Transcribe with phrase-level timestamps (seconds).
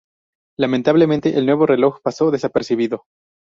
[0.57, 3.03] Lamentablemente el nuevo "Reloj" pasó desapercibido.